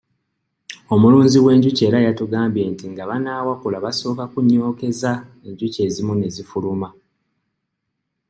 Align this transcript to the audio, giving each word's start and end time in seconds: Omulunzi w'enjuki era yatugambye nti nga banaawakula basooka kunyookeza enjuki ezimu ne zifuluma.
Omulunzi 0.93 1.37
w'enjuki 1.45 1.81
era 1.87 1.99
yatugambye 2.05 2.63
nti 2.71 2.85
nga 2.91 3.03
banaawakula 3.09 3.77
basooka 3.85 4.23
kunyookeza 4.31 5.11
enjuki 5.47 5.77
ezimu 5.87 6.13
ne 6.15 6.27
zifuluma. 6.35 6.89